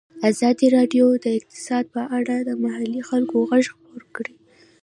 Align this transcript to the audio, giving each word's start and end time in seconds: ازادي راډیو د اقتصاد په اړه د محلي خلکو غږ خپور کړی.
ازادي 0.29 0.67
راډیو 0.77 1.05
د 1.25 1.25
اقتصاد 1.39 1.85
په 1.95 2.01
اړه 2.17 2.35
د 2.39 2.49
محلي 2.63 3.01
خلکو 3.09 3.35
غږ 3.49 3.63
خپور 3.73 4.01
کړی. 4.15 4.35